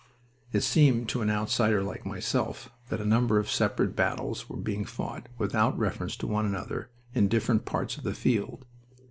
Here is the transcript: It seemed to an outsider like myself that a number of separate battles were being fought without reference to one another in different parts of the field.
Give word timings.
It 0.51 0.61
seemed 0.61 1.07
to 1.09 1.21
an 1.21 1.29
outsider 1.29 1.83
like 1.83 2.07
myself 2.07 2.69
that 2.89 2.99
a 2.99 3.05
number 3.05 3.37
of 3.37 3.51
separate 3.51 3.95
battles 3.95 4.49
were 4.49 4.57
being 4.57 4.83
fought 4.83 5.27
without 5.37 5.77
reference 5.77 6.15
to 6.15 6.27
one 6.27 6.47
another 6.47 6.89
in 7.13 7.27
different 7.27 7.65
parts 7.65 7.97
of 7.97 8.03
the 8.03 8.15
field. 8.15 8.65